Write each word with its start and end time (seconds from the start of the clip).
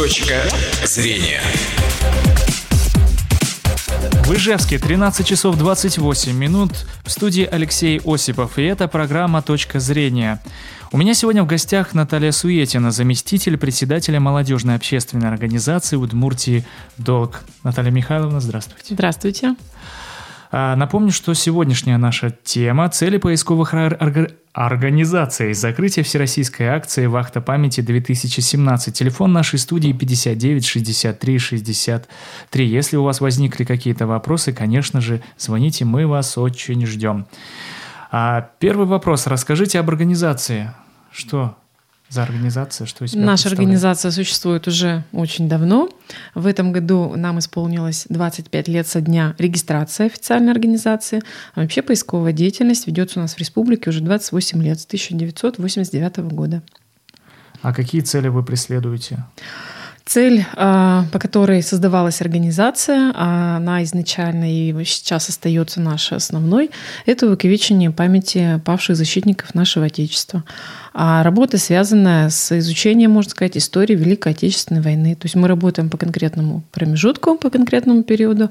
Точка 0.00 0.40
зрения. 0.86 1.42
В 4.24 4.32
Ижевске 4.32 4.78
13 4.78 5.26
часов 5.26 5.58
28 5.58 6.32
минут 6.34 6.86
в 7.04 7.10
студии 7.10 7.44
Алексей 7.44 8.00
Осипов, 8.06 8.58
и 8.58 8.62
это 8.62 8.88
программа 8.88 9.42
«Точка 9.42 9.78
зрения». 9.78 10.40
У 10.90 10.96
меня 10.96 11.12
сегодня 11.12 11.42
в 11.42 11.46
гостях 11.46 11.92
Наталья 11.92 12.32
Суетина, 12.32 12.90
заместитель 12.90 13.58
председателя 13.58 14.20
молодежной 14.20 14.76
общественной 14.76 15.28
организации 15.28 15.96
Удмуртии 15.96 16.64
«Долг». 16.96 17.42
Наталья 17.62 17.90
Михайловна, 17.90 18.40
здравствуйте. 18.40 18.94
Здравствуйте. 18.94 19.54
А, 20.50 20.76
напомню, 20.76 21.12
что 21.12 21.34
сегодняшняя 21.34 21.98
наша 21.98 22.30
тема– 22.42 22.88
цели 22.90 23.18
поисковых 23.18 23.74
организаций. 24.52 25.54
Закрытие 25.54 26.04
всероссийской 26.04 26.66
акции 26.66 27.06
«Вахта 27.06 27.40
памяти-2017». 27.40 28.90
Телефон 28.90 29.32
нашей 29.32 29.58
студии 29.58 29.92
59 29.92 30.64
63 30.64 31.38
63. 31.38 32.66
Если 32.66 32.96
у 32.96 33.04
вас 33.04 33.20
возникли 33.20 33.64
какие-то 33.64 34.06
вопросы, 34.06 34.52
конечно 34.52 35.00
же, 35.00 35.22
звоните, 35.38 35.84
мы 35.84 36.06
вас 36.06 36.36
очень 36.36 36.84
ждем. 36.86 37.26
А 38.10 38.50
первый 38.58 38.86
вопрос. 38.86 39.26
Расскажите 39.26 39.78
об 39.78 39.88
организации. 39.88 40.72
Что 41.12 41.56
за 42.10 42.24
организация? 42.24 42.86
Что 42.86 43.04
из 43.04 43.14
Наша 43.14 43.48
организация 43.48 44.10
существует 44.10 44.66
уже 44.66 45.04
очень 45.12 45.48
давно. 45.48 45.88
В 46.34 46.46
этом 46.46 46.72
году 46.72 47.14
нам 47.16 47.38
исполнилось 47.38 48.06
25 48.08 48.68
лет 48.68 48.86
со 48.86 49.00
дня 49.00 49.34
регистрации 49.38 50.06
официальной 50.06 50.52
организации. 50.52 51.22
А 51.54 51.60
вообще 51.60 51.82
поисковая 51.82 52.32
деятельность 52.32 52.88
ведется 52.88 53.20
у 53.20 53.22
нас 53.22 53.34
в 53.34 53.38
республике 53.38 53.90
уже 53.90 54.00
28 54.00 54.62
лет, 54.62 54.80
с 54.80 54.86
1989 54.86 56.16
года. 56.32 56.62
А 57.62 57.72
какие 57.72 58.00
цели 58.00 58.28
вы 58.28 58.42
преследуете? 58.42 59.24
Цель, 60.10 60.44
а, 60.56 61.04
по 61.12 61.20
которой 61.20 61.62
создавалась 61.62 62.20
организация, 62.20 63.12
а 63.14 63.58
она 63.58 63.84
изначально 63.84 64.52
и 64.52 64.84
сейчас 64.84 65.28
остается 65.28 65.80
нашей 65.80 66.16
основной, 66.16 66.72
это 67.06 67.26
увековечение 67.28 67.92
памяти 67.92 68.60
павших 68.64 68.96
защитников 68.96 69.54
нашего 69.54 69.86
Отечества. 69.86 70.42
А 70.92 71.22
работа, 71.22 71.56
связанная 71.56 72.30
с 72.30 72.56
изучением, 72.58 73.12
можно 73.12 73.30
сказать, 73.30 73.56
истории 73.56 73.94
Великой 73.94 74.32
Отечественной 74.32 74.80
войны. 74.80 75.14
То 75.14 75.26
есть 75.26 75.36
мы 75.36 75.46
работаем 75.46 75.88
по 75.88 75.96
конкретному 75.96 76.64
промежутку, 76.72 77.36
по 77.36 77.48
конкретному 77.48 78.02
периоду. 78.02 78.50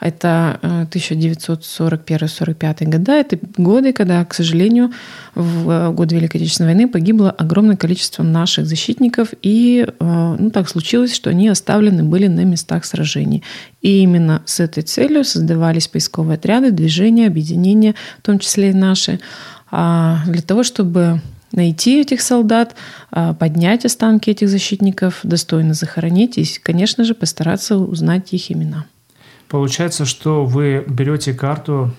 Это 0.00 0.58
1941-45 0.92 2.76
э, 2.80 2.84
года. 2.86 3.12
Это 3.12 3.38
годы, 3.56 3.92
когда, 3.92 4.24
к 4.24 4.34
сожалению, 4.34 4.90
в 5.34 5.92
год 5.92 6.10
Великой 6.12 6.38
Отечественной 6.38 6.74
войны 6.74 6.88
погибло 6.88 7.30
огромное 7.30 7.76
количество 7.76 8.24
наших 8.24 8.66
защитников. 8.66 9.28
И 9.42 9.86
э, 9.86 10.36
ну, 10.38 10.50
так 10.50 10.68
случилось, 10.68 11.14
что 11.14 11.30
они 11.30 11.48
оставлены 11.48 12.02
были 12.02 12.26
на 12.26 12.44
местах 12.44 12.84
сражений. 12.84 13.44
И 13.80 14.00
именно 14.02 14.42
с 14.44 14.58
этой 14.58 14.82
целью 14.82 15.24
создавались 15.24 15.86
поисковые 15.86 16.34
отряды, 16.34 16.72
движения, 16.72 17.28
объединения, 17.28 17.94
в 18.18 18.22
том 18.22 18.40
числе 18.40 18.70
и 18.70 18.74
наши, 18.74 19.20
а, 19.70 20.18
для 20.26 20.42
того, 20.42 20.62
чтобы 20.62 21.20
найти 21.52 22.00
этих 22.00 22.20
солдат, 22.20 22.74
а, 23.10 23.34
поднять 23.34 23.84
останки 23.84 24.30
этих 24.30 24.48
защитников, 24.48 25.20
достойно 25.22 25.74
захоронить 25.74 26.38
и, 26.38 26.46
конечно 26.62 27.04
же, 27.04 27.14
постараться 27.14 27.76
узнать 27.76 28.32
их 28.32 28.50
имена. 28.50 28.86
Получается, 29.48 30.04
что 30.04 30.44
вы 30.44 30.84
берете 30.86 31.32
карту, 31.32 31.92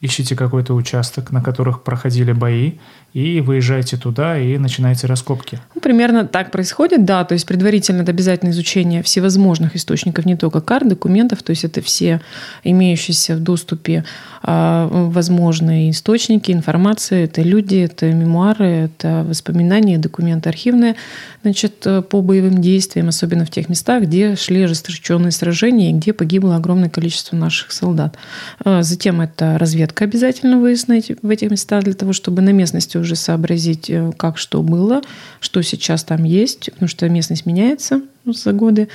ищете 0.00 0.34
какой-то 0.34 0.74
участок, 0.74 1.30
на 1.30 1.42
которых 1.42 1.82
проходили 1.82 2.32
бои, 2.32 2.72
и 3.12 3.40
выезжаете 3.40 3.96
туда 3.96 4.38
и 4.38 4.56
начинаете 4.56 5.06
раскопки. 5.06 5.58
Ну, 5.74 5.80
примерно 5.80 6.26
так 6.26 6.52
происходит, 6.52 7.04
да. 7.04 7.24
То 7.24 7.32
есть 7.34 7.44
предварительно 7.44 8.02
это 8.02 8.12
обязательно 8.12 8.50
изучение 8.50 9.02
всевозможных 9.02 9.74
источников, 9.74 10.26
не 10.26 10.36
только 10.36 10.60
карт, 10.60 10.88
документов, 10.88 11.42
то 11.42 11.50
есть 11.50 11.64
это 11.64 11.82
все 11.82 12.20
имеющиеся 12.62 13.34
в 13.34 13.40
доступе 13.40 14.04
э, 14.44 14.88
возможные 14.90 15.90
источники 15.90 16.52
информации, 16.52 17.24
это 17.24 17.42
люди, 17.42 17.76
это 17.76 18.06
мемуары, 18.12 18.66
это 18.66 19.24
воспоминания, 19.26 19.98
документы 19.98 20.48
архивные, 20.48 20.94
значит, 21.42 21.86
по 22.08 22.22
боевым 22.22 22.60
действиям, 22.60 23.08
особенно 23.08 23.44
в 23.44 23.50
тех 23.50 23.68
местах, 23.68 24.04
где 24.04 24.36
шли 24.36 24.62
ожесточенные 24.62 25.32
сражения 25.32 25.90
и 25.90 25.94
где 25.94 26.12
погибло 26.12 26.54
огромное 26.54 26.88
количество 26.90 27.34
наших 27.34 27.72
солдат. 27.72 28.16
А 28.64 28.82
затем 28.82 29.20
это 29.20 29.58
разведка 29.58 29.89
обязательно 30.00 30.58
выяснить 30.58 31.12
в 31.22 31.28
этих 31.28 31.50
местах 31.50 31.84
для 31.84 31.94
того, 31.94 32.12
чтобы 32.12 32.42
на 32.42 32.50
местности 32.50 32.96
уже 32.96 33.16
сообразить, 33.16 33.90
э, 33.90 34.12
как 34.16 34.38
что 34.38 34.62
было, 34.62 35.02
что 35.40 35.62
сейчас 35.62 36.04
там 36.04 36.24
есть, 36.24 36.70
потому 36.72 36.88
что 36.88 37.08
местность 37.08 37.46
меняется 37.46 38.02
за 38.24 38.52
годы. 38.52 38.88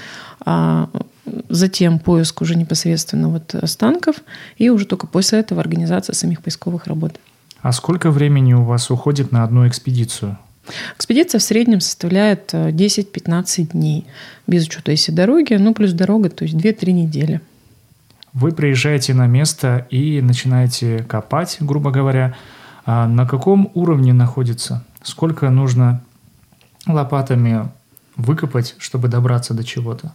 А 0.45 0.89
затем 1.49 1.99
поиск 1.99 2.41
уже 2.41 2.55
непосредственно 2.55 3.29
вот 3.29 3.55
останков, 3.55 4.17
и 4.57 4.69
уже 4.69 4.85
только 4.85 5.07
после 5.07 5.39
этого 5.39 5.61
организация 5.61 6.13
самих 6.13 6.41
поисковых 6.41 6.87
работ. 6.87 7.19
А 7.61 7.71
сколько 7.71 8.11
времени 8.11 8.53
у 8.53 8.63
вас 8.63 8.91
уходит 8.91 9.31
на 9.31 9.43
одну 9.43 9.67
экспедицию? 9.67 10.37
Экспедиция 10.95 11.39
в 11.39 11.43
среднем 11.43 11.79
составляет 11.79 12.53
10-15 12.53 13.45
э, 13.45 13.63
дней, 13.63 14.05
без 14.47 14.65
учета 14.65 14.91
если 14.91 15.11
дороги, 15.11 15.53
ну 15.53 15.73
плюс 15.73 15.91
дорога, 15.91 16.29
то 16.29 16.43
есть 16.43 16.55
2-3 16.55 16.91
недели. 16.91 17.41
Вы 18.35 18.51
приезжаете 18.51 19.13
на 19.13 19.27
место 19.27 19.87
и 19.89 20.21
начинаете 20.21 21.05
копать, 21.07 21.55
грубо 21.61 21.89
говоря. 21.89 22.35
А 22.85 23.07
на 23.07 23.25
каком 23.25 23.71
уровне 23.73 24.11
находится? 24.11 24.83
Сколько 25.03 25.49
нужно 25.49 26.01
лопатами 26.85 27.69
выкопать, 28.17 28.75
чтобы 28.77 29.07
добраться 29.07 29.53
до 29.53 29.63
чего-то? 29.63 30.11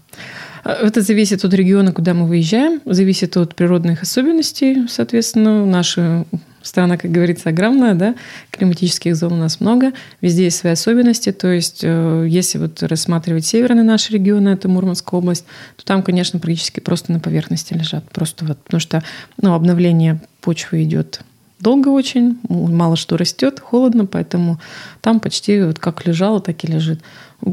А, 0.65 0.73
это 0.73 1.01
зависит 1.01 1.47
от 1.47 1.55
региона, 1.55 1.93
куда 1.93 2.13
мы 2.13 2.27
выезжаем, 2.27 2.83
зависит 2.85 3.39
от 3.39 3.55
природных 3.55 4.03
особенностей, 4.03 4.87
соответственно, 4.87 5.65
наша 5.65 6.27
страна, 6.63 6.97
как 6.97 7.11
говорится, 7.11 7.51
огромная, 7.51 7.95
да, 7.95 8.15
климатических 8.51 9.17
зон 9.17 9.35
у 9.35 9.37
нас 9.37 9.61
много, 9.61 9.93
везде 10.21 10.45
есть 10.45 10.59
свои 10.59 10.73
особенности, 10.73 11.33
то 11.33 11.49
есть 11.49 11.81
э, 11.83 12.27
если 12.29 12.59
вот 12.59 12.83
рассматривать 12.83 13.47
северные 13.47 13.85
наши 13.85 14.13
регионы, 14.13 14.51
это 14.51 14.69
Мурманская 14.69 15.19
область, 15.19 15.45
то 15.77 15.85
там, 15.85 16.03
конечно, 16.03 16.39
практически 16.39 16.81
просто 16.81 17.13
на 17.13 17.21
поверхности 17.21 17.75
лежат, 17.75 18.09
просто 18.11 18.45
вот, 18.45 18.59
потому 18.59 18.81
что, 18.81 19.03
ну, 19.41 19.55
обновление 19.55 20.21
почвы 20.41 20.83
идет 20.85 21.23
долго 21.61 21.89
очень, 21.89 22.39
мало 22.49 22.97
что 22.97 23.17
растет, 23.17 23.61
холодно, 23.61 24.07
поэтому 24.07 24.59
там 25.01 25.21
почти 25.21 25.63
вот 25.63 25.79
как 25.79 26.07
лежало, 26.07 26.41
так 26.41 26.65
и 26.65 26.67
лежит. 26.67 27.01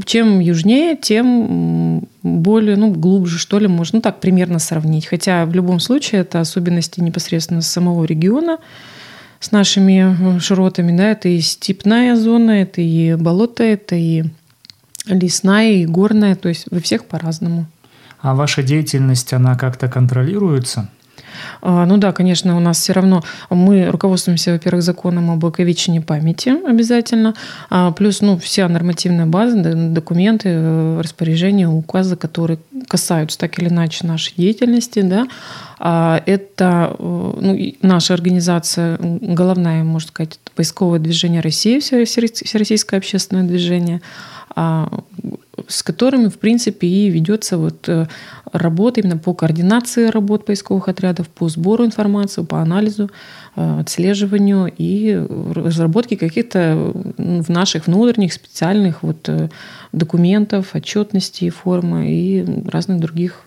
Чем 0.06 0.40
южнее, 0.40 0.98
тем 0.98 2.08
более, 2.24 2.76
ну, 2.76 2.92
глубже, 2.92 3.38
что 3.38 3.60
ли, 3.60 3.68
можно 3.68 3.98
ну, 3.98 4.02
так 4.02 4.20
примерно 4.20 4.60
сравнить. 4.60 5.06
Хотя 5.06 5.46
в 5.46 5.54
любом 5.54 5.80
случае 5.80 6.22
это 6.22 6.40
особенности 6.40 7.00
непосредственно 7.00 7.62
самого 7.62 8.04
региона 8.04 8.58
с 9.40 9.52
нашими 9.52 10.40
широтами, 10.40 10.96
да, 10.96 11.12
это 11.12 11.30
и 11.30 11.40
степная 11.42 12.16
зона, 12.16 12.52
это 12.52 12.82
и 12.82 13.16
болото, 13.16 13.64
это 13.64 13.96
и 13.96 14.26
лесная, 15.06 15.72
и 15.74 15.86
горная, 15.86 16.36
то 16.36 16.50
есть 16.50 16.66
во 16.70 16.80
всех 16.80 17.06
по-разному. 17.06 17.68
А 18.20 18.36
ваша 18.36 18.64
деятельность, 18.64 19.34
она 19.34 19.56
как-то 19.56 19.88
контролируется? 19.88 20.90
А, 21.62 21.86
ну 21.86 21.98
да, 21.98 22.12
конечно, 22.12 22.56
у 22.58 22.60
нас 22.60 22.80
все 22.80 22.94
равно 22.94 23.24
мы 23.50 23.88
руководствуемся, 23.90 24.52
во-первых, 24.52 24.84
законом 24.84 25.32
об 25.32 25.46
оковечении 25.46 26.00
памяти 26.00 26.54
обязательно, 26.68 27.36
а 27.70 27.92
плюс 27.92 28.22
ну, 28.22 28.38
вся 28.38 28.68
нормативная 28.68 29.26
база, 29.26 29.58
документы, 29.76 30.50
э, 30.50 31.02
распоряжения, 31.02 31.68
указы, 31.68 32.16
которые 32.16 32.60
касаются 32.88 33.38
так 33.38 33.60
или 33.60 33.70
иначе 33.70 34.06
нашей 34.06 34.34
деятельности, 34.38 35.02
да, 35.02 35.28
это 35.80 36.96
э, 36.98 37.34
ну, 37.40 37.74
наша 37.82 38.14
организация, 38.14 38.98
головная, 39.00 39.84
можно 39.84 40.08
сказать, 40.08 40.40
поисковое 40.56 41.00
движение 41.00 41.42
России, 41.42 41.80
Всероссийское 41.80 43.00
общественное 43.00 43.44
движение, 43.44 44.02
а, 44.56 45.04
с 45.68 45.84
которыми, 45.84 46.30
в 46.30 46.40
принципе, 46.40 46.88
и 46.88 47.10
ведется 47.10 47.60
вот 47.60 47.88
э, 47.90 48.08
работа 48.52 49.02
именно 49.02 49.18
по 49.18 49.36
координации 49.36 50.08
работ 50.08 50.46
поисковых 50.46 50.88
отрядов, 50.88 51.30
по 51.30 51.48
сбору 51.48 51.86
информации, 51.86 52.44
по 52.44 52.60
анализу, 52.60 53.12
э, 53.56 53.80
отслеживанию 53.82 54.74
и 54.76 55.14
разработке 55.54 56.18
каких-то 56.18 56.92
в 57.18 57.50
наших 57.50 57.86
внутренних 57.86 58.34
специальных 58.34 59.04
вот 59.04 59.30
документов, 59.92 60.74
отчетностей, 60.74 61.50
формы 61.50 62.12
и 62.12 62.64
разных 62.68 63.00
других 63.00 63.44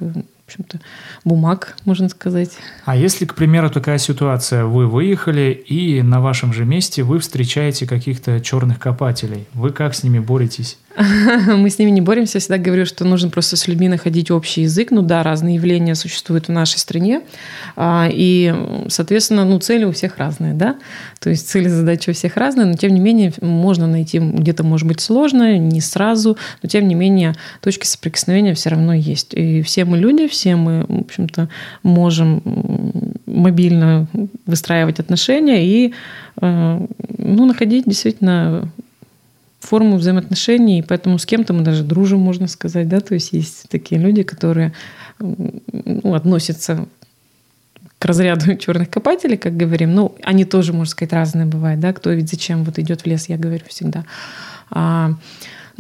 общем-то, 0.51 0.81
бумаг, 1.25 1.77
можно 1.85 2.09
сказать. 2.09 2.51
А 2.85 2.97
если, 2.97 3.25
к 3.25 3.35
примеру, 3.35 3.71
такая 3.71 3.99
ситуация, 3.99 4.65
вы 4.65 4.87
выехали, 4.87 5.53
и 5.53 6.03
на 6.03 6.21
вашем 6.21 6.53
же 6.53 6.65
месте 6.65 7.03
вы 7.03 7.19
встречаете 7.21 7.87
каких-то 7.87 8.41
черных 8.41 8.79
копателей, 8.79 9.47
вы 9.55 9.71
как 9.71 9.95
с 9.95 10.03
ними 10.03 10.19
боретесь? 10.19 10.79
Мы 11.57 11.71
с 11.71 11.79
ними 11.79 11.91
не 11.91 12.01
боремся. 12.01 12.37
Я 12.37 12.41
всегда 12.41 12.59
говорю, 12.59 12.85
что 12.85 13.05
нужно 13.05 13.31
просто 13.31 13.57
с 13.57 13.67
людьми 13.67 13.89
находить 13.89 14.31
общий 14.31 14.63
язык. 14.63 14.91
Ну 14.91 15.03
да, 15.03 15.23
разные 15.23 15.55
явления 15.55 15.95
существуют 15.95 16.49
в 16.49 16.53
нашей 16.53 16.79
стране. 16.79 17.23
А, 17.77 18.09
и, 18.11 18.55
соответственно, 18.89 19.45
ну, 19.45 19.59
цели 19.59 19.85
у 19.85 19.93
всех 19.93 20.19
разные, 20.19 20.53
да? 20.53 20.77
То 21.19 21.31
есть 21.31 21.49
цели, 21.49 21.69
задачи 21.69 22.11
у 22.11 22.13
всех 22.13 22.37
разные, 22.37 22.67
но 22.67 22.75
тем 22.75 22.93
не 22.93 23.01
менее 23.01 23.33
можно 23.41 23.87
найти 23.87 24.19
где-то, 24.19 24.63
может 24.63 24.87
быть, 24.87 25.01
сложно, 25.01 25.59
не 25.59 25.81
сразу, 25.81 26.37
но 26.63 26.69
тем 26.69 26.87
не 26.87 26.95
менее 26.95 27.35
точки 27.63 27.87
соприкосновения 27.87 28.55
все 28.55 28.71
равно 28.71 28.93
есть. 28.93 29.33
И 29.33 29.63
все 29.63 29.85
мы 29.85 29.97
люди, 29.97 30.29
все 30.29 30.57
мы, 30.57 30.85
в 30.87 31.01
общем-то, 31.01 31.49
можем 31.83 32.43
мобильно 33.27 34.07
выстраивать 34.47 35.01
отношения 35.01 35.65
и 35.65 35.95
э, 36.41 36.87
ну, 37.19 37.47
находить 37.47 37.85
действительно 37.87 38.71
форму 39.61 39.97
взаимоотношений, 39.97 40.79
и 40.79 40.83
поэтому 40.83 41.19
с 41.19 41.27
кем-то 41.27 41.53
мы 41.53 41.63
даже 41.63 41.85
дружим, 41.85 42.21
можно 42.21 42.49
сказать, 42.49 42.89
да, 42.89 43.01
то 43.01 43.15
есть 43.15 43.33
есть 43.33 43.69
такие 43.69 44.01
люди, 44.01 44.23
которые 44.23 44.73
ну, 45.19 46.15
относятся 46.15 46.87
к 47.99 48.05
разряду 48.05 48.57
черных 48.59 48.91
копателей, 48.91 49.37
как 49.37 49.57
говорим, 49.57 49.95
ну, 49.95 50.17
они 50.23 50.45
тоже, 50.45 50.73
можно 50.73 50.91
сказать, 50.91 51.13
разные 51.13 51.47
бывают, 51.47 51.81
да, 51.81 51.93
кто 51.93 52.11
ведь 52.11 52.31
зачем 52.31 52.65
вот 52.65 52.79
идет 52.79 53.03
в 53.03 53.07
лес, 53.07 53.29
я 53.29 53.37
говорю 53.37 53.65
всегда. 53.69 54.05
А, 54.71 55.13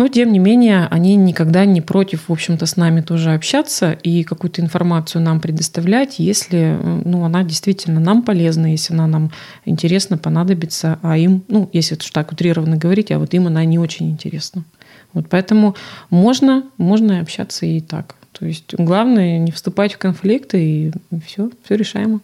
но, 0.00 0.08
тем 0.08 0.32
не 0.32 0.38
менее, 0.38 0.86
они 0.86 1.14
никогда 1.14 1.66
не 1.66 1.82
против, 1.82 2.30
в 2.30 2.32
общем-то, 2.32 2.64
с 2.64 2.78
нами 2.78 3.02
тоже 3.02 3.34
общаться 3.34 3.92
и 3.92 4.24
какую-то 4.24 4.62
информацию 4.62 5.20
нам 5.20 5.40
предоставлять, 5.40 6.18
если 6.18 6.78
ну, 7.04 7.22
она 7.22 7.44
действительно 7.44 8.00
нам 8.00 8.22
полезна, 8.22 8.72
если 8.72 8.94
она 8.94 9.06
нам 9.06 9.30
интересна, 9.66 10.16
понадобится, 10.16 10.98
а 11.02 11.18
им, 11.18 11.44
ну, 11.48 11.68
если 11.74 11.98
это 11.98 12.10
так 12.10 12.32
утрированно 12.32 12.78
говорить, 12.78 13.10
а 13.10 13.18
вот 13.18 13.34
им 13.34 13.46
она 13.46 13.62
не 13.66 13.78
очень 13.78 14.08
интересна. 14.08 14.64
Вот 15.12 15.26
поэтому 15.28 15.76
можно, 16.08 16.64
можно 16.78 17.20
общаться 17.20 17.66
и 17.66 17.82
так. 17.82 18.14
То 18.32 18.46
есть 18.46 18.74
главное 18.78 19.38
не 19.38 19.52
вступать 19.52 19.92
в 19.92 19.98
конфликты, 19.98 20.64
и 20.64 20.92
все, 21.26 21.50
все 21.62 21.76
решаемо. 21.76 22.20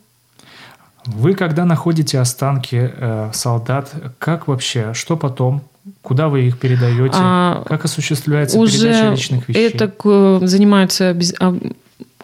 Вы, 1.05 1.35
когда 1.35 1.67
находите 1.67 2.21
останки 2.21 2.91
э, 2.97 3.31
солдат, 3.35 3.93
как 4.19 4.49
вообще, 4.49 4.95
что 4.95 5.19
потом? 5.19 5.63
Куда 6.03 6.29
вы 6.29 6.47
их 6.47 6.59
передаете? 6.59 7.15
А, 7.15 7.65
как 7.67 7.85
осуществляется 7.85 8.59
уже 8.59 8.79
передача 8.79 9.11
личных 9.11 9.49
вещей? 9.49 9.69
Это 9.69 10.47
занимаются 10.47 11.13
без, 11.13 11.35
а, 11.41 11.57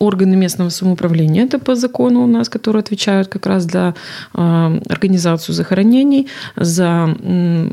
органы 0.02 0.36
местного 0.36 0.70
самоуправления. 0.70 1.44
Это 1.44 1.58
по 1.58 1.74
закону 1.74 2.24
у 2.24 2.26
нас, 2.26 2.48
которые 2.48 2.80
отвечают 2.80 3.28
как 3.28 3.46
раз 3.46 3.64
за 3.64 3.94
э, 4.34 4.80
организацию 4.88 5.54
захоронений, 5.54 6.26
за 6.56 7.16
э, 7.20 7.68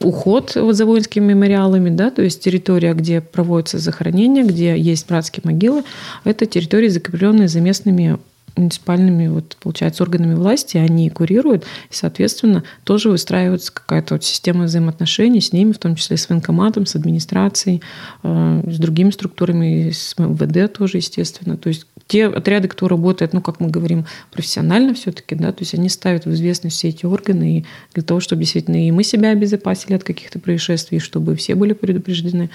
уход 0.00 0.56
вот, 0.56 0.76
за 0.76 0.86
воинскими 0.86 1.34
мемориалами, 1.34 1.90
да, 1.90 2.10
то 2.10 2.22
есть 2.22 2.40
территория, 2.40 2.94
где 2.94 3.20
проводятся 3.20 3.78
захоронения, 3.78 4.44
где 4.44 4.78
есть 4.78 5.06
братские 5.08 5.42
могилы, 5.44 5.82
это 6.24 6.46
территории, 6.46 6.88
закрепленные 6.88 7.48
за 7.48 7.60
местными 7.60 8.18
муниципальными, 8.56 9.28
вот, 9.28 9.56
получается, 9.60 10.02
органами 10.02 10.34
власти, 10.34 10.76
они 10.76 11.10
курируют, 11.10 11.64
и, 11.64 11.94
соответственно, 11.94 12.64
тоже 12.84 13.10
выстраивается 13.10 13.72
какая-то 13.72 14.14
вот 14.14 14.24
система 14.24 14.64
взаимоотношений 14.64 15.40
с 15.40 15.52
ними, 15.52 15.72
в 15.72 15.78
том 15.78 15.94
числе 15.94 16.16
с 16.16 16.28
военкоматом, 16.28 16.86
с 16.86 16.96
администрацией, 16.96 17.82
э, 18.22 18.62
с 18.66 18.78
другими 18.78 19.10
структурами, 19.10 19.90
с 19.90 20.14
МВД 20.18 20.72
тоже, 20.72 20.98
естественно. 20.98 21.56
То 21.56 21.68
есть 21.68 21.86
те 22.06 22.26
отряды, 22.26 22.68
кто 22.68 22.88
работает, 22.88 23.32
ну, 23.32 23.40
как 23.40 23.60
мы 23.60 23.68
говорим, 23.68 24.06
профессионально 24.30 24.94
все-таки, 24.94 25.34
да, 25.34 25.52
то 25.52 25.62
есть 25.62 25.74
они 25.74 25.88
ставят 25.88 26.24
в 26.24 26.32
известность 26.32 26.76
все 26.76 26.88
эти 26.88 27.04
органы 27.04 27.58
и 27.58 27.64
для 27.94 28.02
того, 28.02 28.20
чтобы 28.20 28.42
действительно 28.42 28.86
и 28.86 28.90
мы 28.90 29.02
себя 29.02 29.30
обезопасили 29.30 29.94
от 29.94 30.04
каких-то 30.04 30.38
происшествий, 30.38 30.98
чтобы 30.98 31.34
все 31.36 31.54
были 31.54 31.72
предупреждены, 31.72 32.50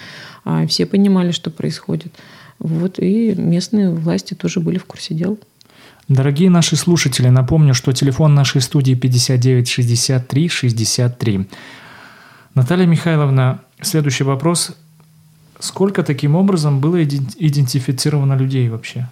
а 0.45 0.65
все 0.67 0.85
понимали, 0.85 1.31
что 1.31 1.51
происходит. 1.51 2.13
Вот, 2.59 2.99
и 2.99 3.33
местные 3.35 3.89
власти 3.89 4.35
тоже 4.35 4.59
были 4.59 4.77
в 4.77 4.85
курсе 4.85 5.15
дела. 5.15 5.37
Дорогие 6.11 6.49
наши 6.49 6.75
слушатели, 6.75 7.29
напомню, 7.29 7.73
что 7.73 7.93
телефон 7.93 8.35
нашей 8.35 8.59
студии 8.59 8.95
59 8.95 9.69
63 9.69 10.49
63. 10.49 11.47
Наталья 12.53 12.85
Михайловна, 12.85 13.61
следующий 13.79 14.25
вопрос. 14.25 14.75
Сколько 15.59 16.03
таким 16.03 16.35
образом 16.35 16.81
было 16.81 17.01
идентифицировано 17.01 18.33
людей 18.33 18.67
вообще? 18.67 19.07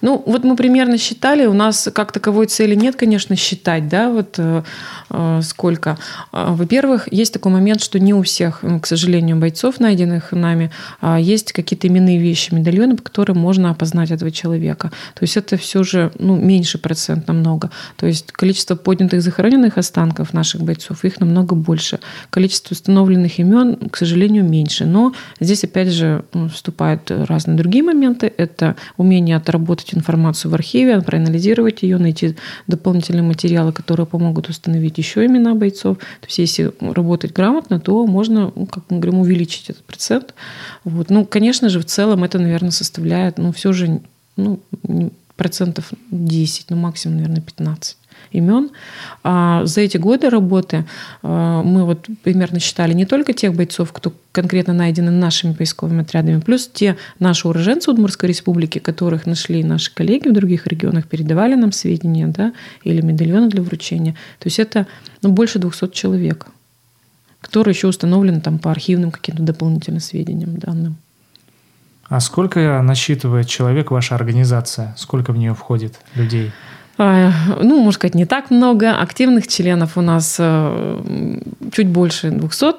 Ну, 0.00 0.22
вот 0.26 0.44
мы 0.44 0.56
примерно 0.56 0.98
считали, 0.98 1.46
у 1.46 1.52
нас 1.52 1.88
как 1.92 2.12
таковой 2.12 2.46
цели 2.46 2.74
нет, 2.74 2.96
конечно, 2.96 3.36
считать, 3.36 3.88
да, 3.88 4.10
вот 4.10 4.34
э, 4.38 4.62
э 5.10 5.40
сколько. 5.42 5.98
А, 6.32 6.54
во-первых, 6.54 7.12
есть 7.12 7.32
такой 7.32 7.52
момент, 7.52 7.82
что 7.82 7.98
не 7.98 8.14
у 8.14 8.22
всех, 8.22 8.62
к 8.80 8.86
сожалению, 8.86 9.36
бойцов, 9.36 9.80
найденных 9.80 10.32
нами, 10.32 10.70
а 11.00 11.18
есть 11.18 11.52
какие-то 11.52 11.88
именные 11.88 12.18
вещи, 12.18 12.54
медальоны, 12.54 12.96
по 12.96 13.02
которым 13.02 13.38
можно 13.38 13.70
опознать 13.70 14.10
этого 14.10 14.30
человека. 14.30 14.90
То 15.14 15.22
есть 15.22 15.36
это 15.36 15.56
все 15.56 15.82
же 15.82 16.10
ну, 16.18 16.36
меньше 16.36 16.78
процент 16.78 17.28
намного. 17.28 17.70
То 17.96 18.06
есть 18.06 18.32
количество 18.32 18.74
поднятых 18.76 19.22
захороненных 19.22 19.78
останков 19.78 20.32
наших 20.32 20.62
бойцов, 20.62 21.04
их 21.04 21.20
намного 21.20 21.54
больше. 21.54 21.98
Количество 22.30 22.74
установленных 22.74 23.38
имен, 23.38 23.76
к 23.90 23.96
сожалению, 23.96 24.44
меньше. 24.44 24.86
Но 24.86 25.12
здесь, 25.40 25.64
опять 25.64 25.88
же, 25.88 26.24
вступают 26.52 27.10
разные 27.10 27.56
другие 27.56 27.84
моменты. 27.84 28.32
Это 28.36 28.76
умение 28.96 29.36
отработать 29.36 29.85
информацию 29.94 30.50
в 30.50 30.54
архиве, 30.54 31.00
проанализировать 31.00 31.82
ее, 31.82 31.98
найти 31.98 32.36
дополнительные 32.66 33.22
материалы, 33.22 33.72
которые 33.72 34.06
помогут 34.06 34.48
установить 34.48 34.98
еще 34.98 35.26
имена 35.26 35.54
бойцов. 35.54 35.98
То 35.98 36.26
есть 36.26 36.38
если 36.38 36.72
работать 36.80 37.32
грамотно, 37.32 37.80
то 37.80 38.06
можно, 38.06 38.52
ну, 38.54 38.66
как 38.66 38.84
мы 38.90 38.98
говорим, 38.98 39.20
увеличить 39.20 39.70
этот 39.70 39.84
процент. 39.84 40.34
Вот. 40.84 41.10
Ну, 41.10 41.24
конечно 41.24 41.68
же, 41.68 41.80
в 41.80 41.84
целом 41.84 42.24
это, 42.24 42.38
наверное, 42.38 42.70
составляет, 42.70 43.38
ну, 43.38 43.52
все 43.52 43.72
же 43.72 44.00
ну, 44.36 44.60
процентов 45.36 45.92
10, 46.10 46.70
ну, 46.70 46.76
максимум, 46.76 47.16
наверное, 47.16 47.42
15 47.42 47.96
имен. 48.32 48.70
А 49.22 49.64
за 49.64 49.80
эти 49.80 49.96
годы 49.96 50.30
работы 50.30 50.84
а, 51.22 51.62
мы 51.62 51.84
вот 51.84 52.06
примерно 52.22 52.60
считали 52.60 52.92
не 52.92 53.06
только 53.06 53.32
тех 53.32 53.54
бойцов, 53.54 53.92
кто 53.92 54.12
конкретно 54.32 54.74
найдены 54.74 55.10
нашими 55.10 55.52
поисковыми 55.52 56.02
отрядами, 56.02 56.40
плюс 56.40 56.68
те 56.68 56.96
наши 57.18 57.48
уроженцы 57.48 57.90
Удмуртской 57.90 58.28
республики, 58.28 58.78
которых 58.78 59.26
нашли 59.26 59.64
наши 59.64 59.92
коллеги 59.94 60.28
в 60.28 60.32
других 60.32 60.66
регионах, 60.66 61.06
передавали 61.06 61.54
нам 61.54 61.72
сведения 61.72 62.26
да, 62.26 62.52
или 62.84 63.00
медальоны 63.00 63.48
для 63.48 63.62
вручения. 63.62 64.12
То 64.38 64.48
есть 64.48 64.58
это 64.58 64.86
ну, 65.22 65.32
больше 65.32 65.58
200 65.58 65.88
человек, 65.92 66.46
которые 67.40 67.72
еще 67.72 67.88
установлены 67.88 68.40
там, 68.40 68.58
по 68.58 68.70
архивным 68.70 69.10
каким-то 69.10 69.42
дополнительным 69.42 70.00
сведениям, 70.00 70.58
данным. 70.58 70.96
А 72.08 72.20
сколько 72.20 72.80
насчитывает 72.82 73.48
человек 73.48 73.90
ваша 73.90 74.14
организация? 74.14 74.94
Сколько 74.96 75.32
в 75.32 75.36
нее 75.36 75.54
входит 75.54 75.98
людей? 76.14 76.52
Ну, 76.98 77.76
можно 77.76 77.92
сказать, 77.92 78.14
не 78.14 78.24
так 78.24 78.50
много. 78.50 78.98
Активных 78.98 79.48
членов 79.48 79.98
у 79.98 80.00
нас 80.00 80.36
э, 80.38 81.40
чуть 81.72 81.88
больше 81.88 82.30
200. 82.30 82.74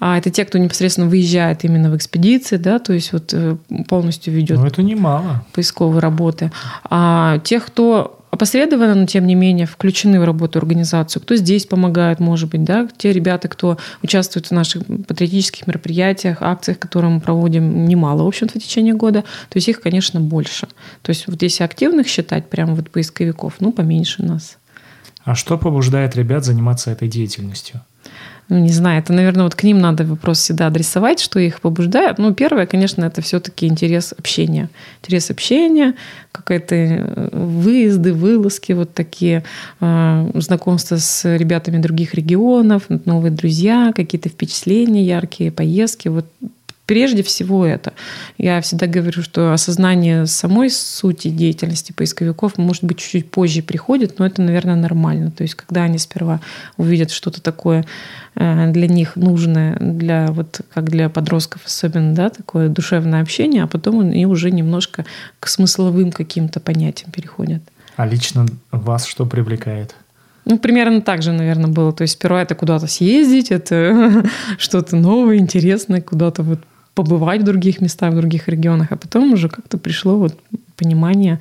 А 0.00 0.18
это 0.18 0.30
те, 0.30 0.44
кто 0.44 0.58
непосредственно 0.58 1.08
выезжает 1.08 1.64
именно 1.64 1.88
в 1.90 1.96
экспедиции, 1.96 2.56
да, 2.56 2.80
то 2.80 2.92
есть 2.92 3.12
вот 3.12 3.32
э, 3.32 3.56
полностью 3.88 4.34
ведет. 4.34 4.58
Ну, 4.58 4.66
это 4.66 4.82
немало. 4.82 5.44
Поисковые 5.52 6.00
работы. 6.00 6.50
А 6.90 7.38
тех, 7.38 7.64
кто 7.66 8.21
опосредованно, 8.42 8.96
но 8.96 9.06
тем 9.06 9.24
не 9.28 9.36
менее 9.36 9.66
включены 9.66 10.18
в 10.18 10.24
работу 10.24 10.58
организацию, 10.58 11.22
кто 11.22 11.36
здесь 11.36 11.64
помогает, 11.64 12.18
может 12.18 12.50
быть, 12.50 12.64
да, 12.64 12.88
те 12.96 13.12
ребята, 13.12 13.46
кто 13.46 13.78
участвует 14.02 14.46
в 14.46 14.50
наших 14.50 14.82
патриотических 14.84 15.68
мероприятиях, 15.68 16.38
акциях, 16.40 16.80
которые 16.80 17.12
мы 17.12 17.20
проводим 17.20 17.86
немало, 17.86 18.24
в 18.24 18.26
общем-то, 18.26 18.58
в 18.58 18.62
течение 18.62 18.94
года, 18.94 19.22
то 19.22 19.56
есть 19.56 19.68
их, 19.68 19.80
конечно, 19.80 20.18
больше. 20.20 20.66
То 21.02 21.10
есть 21.10 21.28
вот 21.28 21.40
если 21.40 21.62
активных 21.62 22.08
считать, 22.08 22.50
прямо 22.50 22.74
вот 22.74 22.90
поисковиков, 22.90 23.54
ну, 23.60 23.70
поменьше 23.72 24.24
нас. 24.24 24.58
А 25.22 25.36
что 25.36 25.56
побуждает 25.56 26.16
ребят 26.16 26.44
заниматься 26.44 26.90
этой 26.90 27.06
деятельностью? 27.06 27.80
Ну, 28.52 28.58
не 28.58 28.68
знаю, 28.68 28.98
это, 28.98 29.14
наверное, 29.14 29.44
вот 29.44 29.54
к 29.54 29.62
ним 29.62 29.80
надо 29.80 30.04
вопрос 30.04 30.38
всегда 30.38 30.66
адресовать, 30.66 31.20
что 31.20 31.40
их 31.40 31.62
побуждает. 31.62 32.18
Ну, 32.18 32.34
первое, 32.34 32.66
конечно, 32.66 33.02
это 33.02 33.22
все-таки 33.22 33.66
интерес 33.66 34.12
общения. 34.12 34.68
Интерес 35.02 35.30
общения, 35.30 35.94
какие-то 36.32 36.74
э, 36.74 37.28
выезды, 37.32 38.12
вылазки, 38.12 38.72
вот 38.72 38.92
такие 38.92 39.42
э, 39.80 40.30
знакомства 40.34 40.96
с 40.98 41.24
ребятами 41.34 41.78
других 41.78 42.12
регионов, 42.12 42.82
новые 43.06 43.32
друзья, 43.32 43.90
какие-то 43.96 44.28
впечатления 44.28 45.02
яркие, 45.02 45.50
поездки. 45.50 46.08
Вот 46.08 46.26
прежде 46.92 47.22
всего 47.22 47.64
это. 47.64 47.94
Я 48.36 48.60
всегда 48.60 48.86
говорю, 48.86 49.22
что 49.22 49.54
осознание 49.54 50.26
самой 50.26 50.68
сути 50.68 51.28
деятельности 51.28 51.92
поисковиков, 51.92 52.58
может 52.58 52.84
быть, 52.84 52.98
чуть-чуть 52.98 53.30
позже 53.30 53.62
приходит, 53.62 54.18
но 54.18 54.26
это, 54.26 54.42
наверное, 54.42 54.76
нормально. 54.76 55.30
То 55.30 55.42
есть, 55.42 55.54
когда 55.54 55.84
они 55.84 55.96
сперва 55.96 56.42
увидят 56.76 57.10
что-то 57.10 57.40
такое 57.40 57.86
э, 58.34 58.70
для 58.72 58.88
них 58.88 59.16
нужное, 59.16 59.78
для, 59.80 60.26
вот, 60.32 60.60
как 60.74 60.90
для 60.90 61.08
подростков 61.08 61.62
особенно, 61.64 62.14
да, 62.14 62.28
такое 62.28 62.68
душевное 62.68 63.22
общение, 63.22 63.62
а 63.62 63.66
потом 63.66 64.00
они 64.00 64.26
уже 64.26 64.50
немножко 64.50 65.06
к 65.40 65.48
смысловым 65.48 66.12
каким-то 66.12 66.60
понятиям 66.60 67.10
переходят. 67.10 67.62
А 67.96 68.04
лично 68.06 68.44
вас 68.70 69.06
что 69.06 69.24
привлекает? 69.24 69.94
Ну, 70.44 70.58
примерно 70.58 71.00
так 71.00 71.22
же, 71.22 71.32
наверное, 71.32 71.70
было. 71.70 71.94
То 71.94 72.02
есть 72.02 72.14
сперва 72.14 72.42
это 72.42 72.54
куда-то 72.54 72.86
съездить, 72.86 73.50
это 73.50 74.24
что-то 74.58 74.96
новое, 74.96 75.36
интересное, 75.36 76.02
куда-то 76.02 76.42
вот 76.42 76.58
побывать 76.94 77.40
в 77.40 77.44
других 77.44 77.80
местах, 77.80 78.12
в 78.12 78.16
других 78.16 78.48
регионах, 78.48 78.88
а 78.92 78.96
потом 78.96 79.32
уже 79.32 79.48
как-то 79.48 79.78
пришло 79.78 80.16
вот 80.16 80.38
понимание, 80.76 81.38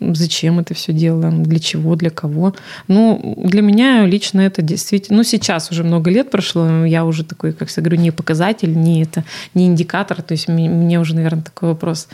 зачем 0.00 0.58
это 0.58 0.74
все 0.74 0.92
делаем, 0.92 1.42
для 1.42 1.58
чего, 1.58 1.94
для 1.94 2.10
кого. 2.10 2.54
Ну, 2.86 3.34
для 3.44 3.60
меня 3.60 4.06
лично 4.06 4.40
это 4.40 4.62
действительно... 4.62 5.18
Ну, 5.18 5.24
сейчас 5.24 5.70
уже 5.70 5.84
много 5.84 6.10
лет 6.10 6.30
прошло, 6.30 6.84
я 6.84 7.04
уже 7.04 7.24
такой, 7.24 7.52
как 7.52 7.68
я 7.76 7.82
говорю, 7.82 8.00
не 8.00 8.10
показатель, 8.10 8.74
не 8.74 9.02
это, 9.02 9.24
не 9.54 9.66
индикатор, 9.66 10.22
то 10.22 10.32
есть 10.32 10.48
мне 10.48 11.00
уже, 11.00 11.14
наверное, 11.14 11.42
такой 11.42 11.70
вопрос 11.70 12.08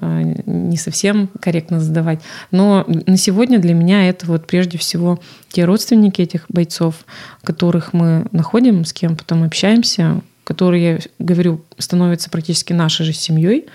э, 0.00 0.34
не 0.46 0.76
совсем 0.76 1.28
корректно 1.40 1.80
задавать. 1.80 2.20
Но 2.50 2.84
на 2.86 3.16
сегодня 3.16 3.58
для 3.58 3.74
меня 3.74 4.08
это 4.08 4.26
вот 4.26 4.46
прежде 4.46 4.78
всего 4.78 5.20
те 5.48 5.64
родственники 5.64 6.20
этих 6.20 6.44
бойцов, 6.48 7.06
которых 7.42 7.92
мы 7.92 8.26
находим, 8.32 8.84
с 8.84 8.92
кем 8.92 9.16
потом 9.16 9.42
общаемся, 9.42 10.20
которые, 10.50 10.98
говорю, 11.20 11.60
становятся 11.78 12.28
практически 12.28 12.72
нашей 12.72 13.06
же 13.06 13.12
семьей, 13.12 13.66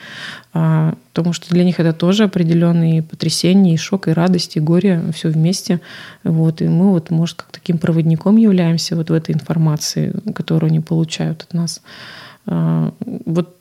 а, 0.53 0.96
потому 1.13 1.32
что 1.32 1.50
для 1.50 1.63
них 1.63 1.79
это 1.79 1.94
тоже 1.94 2.25
определенные 2.25 3.01
потрясения, 3.01 3.75
и 3.75 3.77
шок, 3.77 4.10
и 4.10 4.12
радость, 4.12 4.58
и 4.58 4.60
горе, 4.60 5.01
все 5.13 5.29
вместе. 5.29 5.79
Вот, 6.25 6.62
и 6.62 6.67
мы 6.67 6.89
вот, 6.89 7.12
может, 7.12 7.44
как 7.44 7.51
таким 7.53 7.77
проводником 7.77 8.36
являемся 8.36 8.98
вот 8.98 9.10
в 9.10 9.13
этой 9.13 9.34
информации, 9.34 10.13
которую 10.34 10.67
они 10.67 10.82
получают 10.82 11.44
от 11.44 11.53
нас. 11.53 11.82
А, 12.46 12.91
вот 13.25 13.58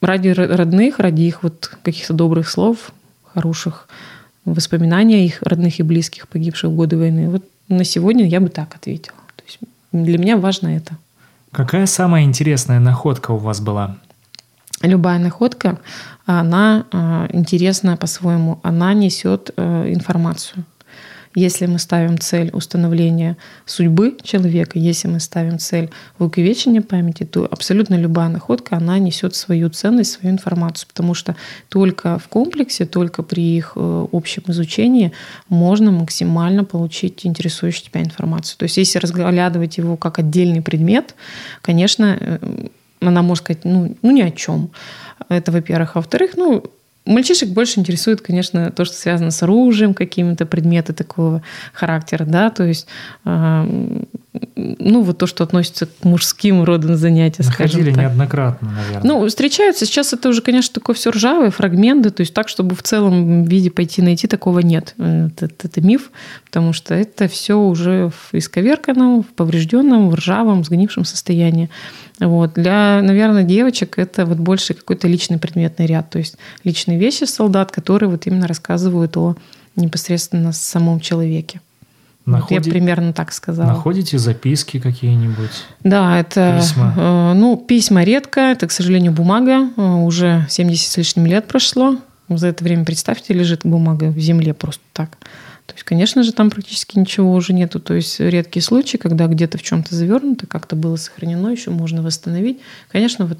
ради 0.00 0.28
родных, 0.28 1.00
ради 1.00 1.22
их 1.22 1.42
вот 1.42 1.76
каких-то 1.82 2.12
добрых 2.12 2.48
слов, 2.48 2.92
хороших 3.24 3.88
воспоминаний 4.44 5.26
их 5.26 5.42
родных 5.42 5.80
и 5.80 5.82
близких, 5.82 6.28
погибших 6.28 6.70
в 6.70 6.76
годы 6.76 6.96
войны, 6.96 7.30
вот 7.30 7.42
на 7.66 7.82
сегодня 7.82 8.28
я 8.28 8.38
бы 8.38 8.48
так 8.48 8.76
ответила. 8.76 9.16
То 9.34 9.42
есть 9.44 9.58
для 9.90 10.18
меня 10.18 10.36
важно 10.36 10.68
это. 10.68 10.96
Какая 11.54 11.86
самая 11.86 12.24
интересная 12.24 12.80
находка 12.80 13.30
у 13.30 13.36
вас 13.36 13.60
была? 13.60 13.96
Любая 14.82 15.20
находка, 15.20 15.78
она 16.26 16.84
а, 16.90 17.28
интересная 17.32 17.96
по-своему, 17.96 18.58
она 18.64 18.92
несет 18.92 19.52
э, 19.56 19.92
информацию. 19.92 20.64
Если 21.34 21.66
мы 21.66 21.78
ставим 21.78 22.18
цель 22.18 22.50
установления 22.52 23.36
судьбы 23.66 24.16
человека, 24.22 24.78
если 24.78 25.08
мы 25.08 25.18
ставим 25.18 25.58
цель 25.58 25.90
увековечения 26.18 26.80
памяти, 26.80 27.24
то 27.24 27.48
абсолютно 27.50 27.96
любая 27.96 28.28
находка, 28.28 28.76
она 28.76 28.98
несет 28.98 29.34
свою 29.34 29.68
ценность, 29.70 30.12
свою 30.12 30.32
информацию, 30.32 30.86
потому 30.88 31.14
что 31.14 31.34
только 31.68 32.18
в 32.18 32.28
комплексе, 32.28 32.86
только 32.86 33.22
при 33.22 33.56
их 33.56 33.72
э, 33.74 34.06
общем 34.12 34.44
изучении 34.46 35.12
можно 35.48 35.90
максимально 35.90 36.64
получить 36.64 37.26
интересующую 37.26 37.86
тебя 37.86 38.02
информацию. 38.02 38.56
То 38.58 38.64
есть 38.64 38.76
если 38.76 38.98
разглядывать 38.98 39.78
его 39.78 39.96
как 39.96 40.20
отдельный 40.20 40.62
предмет, 40.62 41.16
конечно, 41.62 42.16
э, 42.20 42.38
она 43.00 43.22
может 43.22 43.44
сказать, 43.44 43.64
ну, 43.64 43.96
ну 44.02 44.10
ни 44.10 44.22
о 44.22 44.30
чем. 44.30 44.70
Это, 45.28 45.52
во-первых. 45.52 45.96
А 45.96 45.98
во-вторых, 45.98 46.32
ну, 46.36 46.64
Мальчишек 47.06 47.50
больше 47.50 47.80
интересует, 47.80 48.22
конечно, 48.22 48.70
то, 48.70 48.84
что 48.84 48.96
связано 48.96 49.30
с 49.30 49.42
оружием, 49.42 49.92
какими-то 49.92 50.46
предметы 50.46 50.94
такого 50.94 51.42
характера, 51.72 52.24
да, 52.24 52.50
то 52.50 52.64
есть, 52.64 52.86
э, 53.24 54.02
ну, 54.56 55.02
вот 55.02 55.18
то, 55.18 55.26
что 55.26 55.44
относится 55.44 55.86
к 55.86 56.04
мужским 56.04 56.64
родам 56.64 56.96
занятия, 56.96 57.44
Находили 57.44 57.82
скажем 57.82 57.94
так. 57.94 58.04
неоднократно, 58.04 58.72
наверное. 58.72 59.08
Ну, 59.08 59.28
встречаются. 59.28 59.86
Сейчас 59.86 60.12
это 60.12 60.28
уже, 60.28 60.42
конечно, 60.42 60.74
такое 60.74 60.96
все 60.96 61.10
ржавые 61.10 61.50
фрагменты, 61.50 62.10
то 62.10 62.22
есть 62.22 62.34
так, 62.34 62.48
чтобы 62.48 62.74
в 62.74 62.82
целом 62.82 63.44
виде 63.44 63.70
пойти 63.70 64.02
найти, 64.02 64.26
такого 64.26 64.58
нет. 64.58 64.94
Это, 64.98 65.46
это, 65.46 65.68
это 65.68 65.80
миф, 65.80 66.10
потому 66.46 66.72
что 66.72 66.94
это 66.94 67.28
все 67.28 67.58
уже 67.58 68.10
в 68.10 68.34
исковерканном, 68.36 69.22
в 69.22 69.28
поврежденном, 69.28 70.10
в 70.10 70.14
ржавом, 70.14 70.64
сгнившем 70.64 71.04
состоянии. 71.04 71.70
Вот. 72.18 72.54
Для, 72.54 73.00
наверное, 73.02 73.44
девочек 73.44 73.98
это 73.98 74.26
вот 74.26 74.38
больше 74.38 74.74
какой-то 74.74 75.06
личный 75.06 75.38
предметный 75.38 75.86
ряд, 75.86 76.10
то 76.10 76.18
есть 76.18 76.36
личные 76.64 76.98
вещи 76.98 77.24
солдат, 77.24 77.70
которые 77.70 78.08
вот 78.08 78.26
именно 78.26 78.48
рассказывают 78.48 79.16
о 79.16 79.36
непосредственно 79.76 80.52
самом 80.52 81.00
человеке. 81.00 81.60
Находи... 82.26 82.54
Вот 82.54 82.66
я 82.66 82.72
примерно 82.72 83.12
так 83.12 83.32
сказала. 83.32 83.68
Находите 83.68 84.18
записки 84.18 84.80
какие-нибудь? 84.80 85.64
Да, 85.82 86.18
это 86.18 86.58
письма. 86.58 86.94
Э, 86.96 87.32
ну 87.34 87.56
письма 87.56 88.02
редко, 88.02 88.40
это, 88.40 88.66
к 88.66 88.72
сожалению, 88.72 89.12
бумага. 89.12 89.68
Э, 89.76 89.82
уже 89.96 90.46
70 90.48 90.90
с 90.90 90.96
лишним 90.96 91.26
лет 91.26 91.46
прошло. 91.46 91.98
За 92.28 92.48
это 92.48 92.64
время, 92.64 92.86
представьте, 92.86 93.34
лежит 93.34 93.60
бумага 93.64 94.06
в 94.06 94.18
земле 94.18 94.54
просто 94.54 94.82
так. 94.94 95.18
То 95.66 95.72
есть, 95.74 95.84
конечно 95.84 96.22
же, 96.22 96.32
там 96.32 96.50
практически 96.50 96.98
ничего 96.98 97.32
уже 97.32 97.52
нету. 97.54 97.80
То 97.80 97.94
есть 97.94 98.20
редкие 98.20 98.62
случаи, 98.62 98.98
когда 98.98 99.26
где-то 99.26 99.56
в 99.56 99.62
чем-то 99.62 99.94
завернуто, 99.94 100.46
как-то 100.46 100.76
было 100.76 100.96
сохранено, 100.96 101.48
еще 101.48 101.70
можно 101.70 102.02
восстановить. 102.02 102.60
Конечно, 102.90 103.26
в 103.26 103.32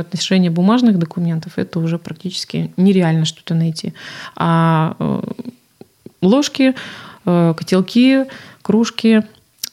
отношении 0.00 0.48
бумажных 0.48 0.98
документов 0.98 1.54
это 1.56 1.78
уже 1.78 1.98
практически 1.98 2.72
нереально 2.76 3.26
что-то 3.26 3.54
найти. 3.54 3.92
А 4.34 4.96
э, 4.98 5.20
ложки, 6.22 6.74
котелки, 7.56 8.24
кружки, 8.62 9.22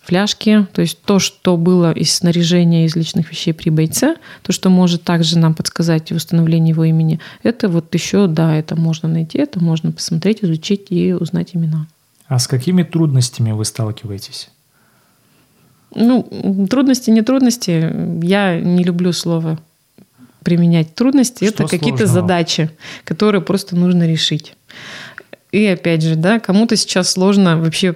фляжки, 0.06 0.68
то 0.72 0.82
есть 0.82 1.02
то, 1.02 1.20
что 1.20 1.58
было 1.58 1.92
из 1.92 2.14
снаряжения, 2.14 2.86
из 2.86 2.96
личных 2.96 3.32
вещей 3.32 3.54
при 3.54 3.72
бойце, 3.72 4.18
то, 4.44 4.52
что 4.52 4.70
может 4.70 5.04
также 5.04 5.40
нам 5.40 5.56
подсказать 5.56 6.12
восстановление 6.12 6.72
его 6.72 6.84
имени, 6.84 7.20
это 7.42 7.68
вот 7.70 7.94
еще, 7.94 8.28
да, 8.28 8.56
это 8.56 8.76
можно 8.76 9.10
найти, 9.10 9.40
это 9.40 9.60
можно 9.60 9.92
посмотреть, 9.92 10.44
изучить 10.44 10.92
и 10.92 11.14
узнать 11.14 11.56
имена. 11.56 11.88
А 12.28 12.40
с 12.40 12.48
какими 12.48 12.84
трудностями 12.84 13.52
вы 13.52 13.66
сталкиваетесь? 13.66 14.50
Ну, 15.96 16.68
трудности, 16.70 17.10
не 17.10 17.22
трудности. 17.22 17.92
Я 18.24 18.60
не 18.60 18.84
люблю 18.84 19.14
слово 19.14 19.60
применять 20.44 20.94
трудности. 20.94 21.46
Что 21.46 21.64
это 21.64 21.68
какие-то 21.68 22.06
задачи, 22.06 22.70
которые 23.06 23.42
просто 23.42 23.76
нужно 23.76 24.08
решить. 24.08 24.56
И 25.56 25.66
опять 25.68 26.02
же, 26.02 26.18
да, 26.18 26.42
кому-то 26.42 26.76
сейчас 26.76 27.12
сложно 27.12 27.58
вообще 27.58 27.96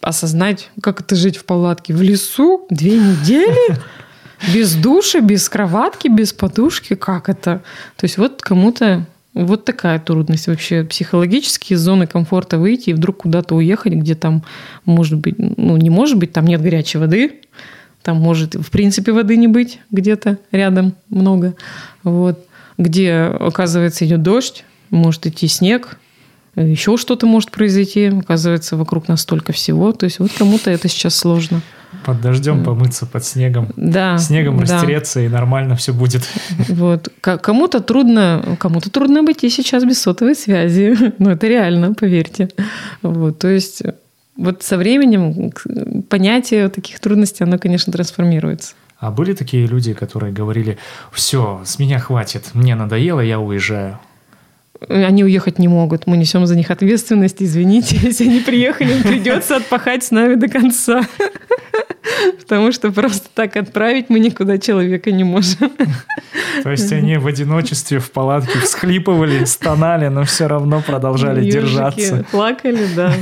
осознать, 0.00 0.68
как 0.82 1.00
это 1.00 1.14
жить 1.14 1.36
в 1.36 1.44
палатке. 1.44 1.94
В 1.94 2.02
лесу? 2.02 2.66
Две 2.70 2.98
недели, 2.98 3.78
без 4.52 4.74
души, 4.74 5.20
без 5.20 5.48
кроватки, 5.48 6.08
без 6.08 6.32
подушки, 6.32 6.96
как 6.96 7.28
это? 7.28 7.62
То 7.94 8.04
есть 8.04 8.18
вот 8.18 8.42
кому-то 8.42 9.06
вот 9.32 9.64
такая 9.64 10.00
трудность 10.00 10.48
вообще. 10.48 10.82
Психологически 10.82 11.74
из 11.74 11.78
зоны 11.78 12.08
комфорта 12.08 12.58
выйти 12.58 12.90
и 12.90 12.94
вдруг 12.94 13.18
куда-то 13.18 13.54
уехать, 13.54 13.92
где 13.92 14.16
там 14.16 14.42
может 14.84 15.20
быть, 15.20 15.36
ну 15.38 15.76
не 15.76 15.90
может 15.90 16.18
быть, 16.18 16.32
там 16.32 16.48
нет 16.48 16.60
горячей 16.60 16.98
воды, 16.98 17.42
там 18.02 18.16
может 18.16 18.56
в 18.56 18.72
принципе 18.72 19.12
воды 19.12 19.36
не 19.36 19.46
быть 19.46 19.78
где-то 19.92 20.38
рядом 20.50 20.94
много, 21.10 21.54
вот, 22.02 22.44
где 22.76 23.12
оказывается 23.12 24.04
идет 24.04 24.22
дождь, 24.22 24.64
может 24.90 25.28
идти 25.28 25.46
снег, 25.46 25.96
еще 26.62 26.96
что-то 26.96 27.26
может 27.26 27.50
произойти. 27.50 28.06
Оказывается, 28.06 28.76
вокруг 28.76 29.08
нас 29.08 29.22
столько 29.22 29.52
всего. 29.52 29.92
То 29.92 30.04
есть 30.04 30.18
вот 30.18 30.30
кому-то 30.32 30.70
это 30.70 30.88
сейчас 30.88 31.16
сложно. 31.16 31.60
Под 32.04 32.20
дождем 32.20 32.64
помыться, 32.64 33.06
под 33.06 33.24
снегом. 33.24 33.68
Да. 33.76 34.18
Снегом 34.18 34.58
да. 34.58 34.62
растереться, 34.62 35.20
и 35.20 35.28
нормально 35.28 35.74
все 35.76 35.92
будет. 35.92 36.28
Вот. 36.68 37.08
Кому-то 37.20 37.80
трудно, 37.80 38.56
кому-то 38.58 38.90
трудно 38.90 39.20
обойти 39.20 39.48
сейчас 39.50 39.84
без 39.84 40.00
сотовой 40.00 40.34
связи. 40.34 40.96
Ну, 41.18 41.30
это 41.30 41.48
реально, 41.48 41.94
поверьте. 41.94 42.48
Вот. 43.02 43.38
То 43.38 43.48
есть 43.48 43.82
вот 44.36 44.62
со 44.62 44.76
временем 44.76 45.52
понятие 46.08 46.68
таких 46.68 47.00
трудностей, 47.00 47.44
оно, 47.44 47.58
конечно, 47.58 47.92
трансформируется. 47.92 48.74
А 48.98 49.10
были 49.10 49.32
такие 49.32 49.66
люди, 49.66 49.94
которые 49.94 50.32
говорили, 50.32 50.78
все, 51.12 51.62
с 51.64 51.78
меня 51.78 51.98
хватит, 51.98 52.50
мне 52.54 52.74
надоело, 52.74 53.20
я 53.20 53.38
уезжаю. 53.38 53.98
Они 54.86 55.24
уехать 55.24 55.58
не 55.58 55.68
могут. 55.68 56.06
Мы 56.06 56.16
несем 56.16 56.46
за 56.46 56.56
них 56.56 56.70
ответственность. 56.70 57.36
Извините, 57.40 57.96
если 58.02 58.24
они 58.24 58.40
приехали, 58.40 58.92
им 58.92 59.02
придется 59.02 59.56
отпахать 59.56 60.04
с 60.04 60.10
нами 60.10 60.34
до 60.34 60.48
конца. 60.48 61.02
Потому 62.38 62.72
что 62.72 62.90
просто 62.92 63.28
так 63.34 63.56
отправить 63.56 64.08
мы 64.08 64.20
никуда 64.20 64.58
человека 64.58 65.10
не 65.10 65.24
можем. 65.24 65.70
То 66.62 66.70
есть 66.70 66.92
они 66.92 67.16
в 67.16 67.26
одиночестве 67.26 67.98
в 67.98 68.10
палатке 68.10 68.58
всхлипывали, 68.58 69.44
стонали, 69.44 70.08
но 70.08 70.24
все 70.24 70.46
равно 70.46 70.82
продолжали 70.84 71.48
держаться. 71.48 72.24
плакали, 72.30 72.86
да, 72.94 73.12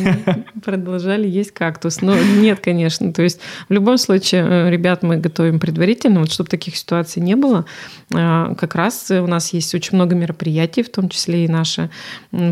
продолжали 0.64 1.26
есть 1.28 1.52
кактус. 1.52 2.00
Но 2.00 2.16
нет, 2.18 2.60
конечно. 2.60 3.12
То 3.12 3.22
есть 3.22 3.40
в 3.68 3.72
любом 3.72 3.98
случае, 3.98 4.46
э, 4.48 4.70
ребят, 4.70 5.02
мы 5.02 5.16
готовим 5.16 5.60
предварительно, 5.60 6.20
вот 6.20 6.32
чтобы 6.32 6.48
таких 6.48 6.76
ситуаций 6.76 7.22
не 7.22 7.36
было. 7.36 7.66
А, 8.14 8.54
как 8.54 8.74
раз 8.74 9.10
у 9.10 9.26
нас 9.26 9.52
есть 9.52 9.74
очень 9.74 9.96
много 9.96 10.14
мероприятий, 10.14 10.82
в 10.82 10.90
том 10.90 11.08
числе 11.08 11.44
и 11.44 11.48
наш 11.48 11.78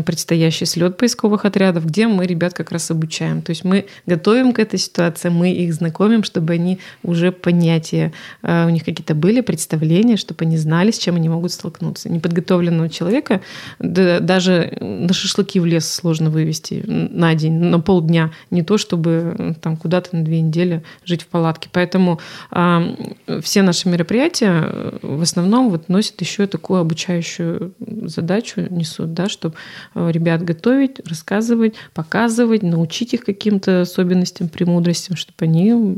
предстоящий 0.05 0.65
слет 0.65 0.97
поисковых 0.97 1.45
отрядов, 1.45 1.85
где 1.85 2.07
мы 2.07 2.25
ребят 2.25 2.53
как 2.53 2.71
раз 2.71 2.91
обучаем. 2.91 3.41
То 3.41 3.51
есть 3.51 3.63
мы 3.63 3.85
готовим 4.05 4.53
к 4.53 4.59
этой 4.59 4.79
ситуации, 4.79 5.29
мы 5.29 5.51
их 5.51 5.73
знакомим, 5.73 6.23
чтобы 6.35 6.53
они 6.53 6.79
уже 7.01 7.31
понятия, 7.31 8.11
э, 8.43 8.65
у 8.65 8.69
них 8.69 8.83
какие-то 8.83 9.15
были 9.15 9.39
представления, 9.39 10.17
чтобы 10.17 10.43
они 10.43 10.57
знали, 10.57 10.91
с 10.91 10.97
чем 10.97 11.15
они 11.15 11.29
могут 11.29 11.53
столкнуться. 11.53 12.09
Неподготовленного 12.09 12.89
человека 12.89 13.39
да, 13.79 14.19
даже 14.19 14.77
на 14.81 15.13
шашлыки 15.13 15.61
в 15.61 15.65
лес 15.65 15.89
сложно 15.89 16.29
вывести 16.29 16.83
на 16.85 17.33
день, 17.35 17.53
на 17.53 17.79
полдня, 17.79 18.31
не 18.51 18.63
то 18.63 18.77
чтобы 18.77 19.55
там 19.61 19.77
куда-то 19.77 20.13
на 20.17 20.25
две 20.25 20.41
недели 20.41 20.83
жить 21.05 21.21
в 21.21 21.27
палатке. 21.27 21.69
Поэтому 21.71 22.19
э, 22.51 23.39
все 23.41 23.61
наши 23.61 23.87
мероприятия 23.87 24.63
э, 24.65 24.97
в 25.01 25.21
основном 25.21 25.69
вот 25.69 25.87
носят 25.87 26.19
еще 26.19 26.47
такую 26.47 26.81
обучающую 26.81 27.73
задачу, 28.07 28.67
несут, 28.69 29.13
да, 29.13 29.29
чтобы 29.29 29.55
э, 29.93 30.11
ребят 30.11 30.43
готовить, 30.43 30.99
рассказывать, 31.07 31.75
показывать, 31.93 32.61
научить 32.61 33.13
их 33.13 33.23
каким-то 33.23 33.81
особенностям, 33.81 34.49
премудростям, 34.49 35.15
чтобы 35.15 35.45
они 35.45 35.95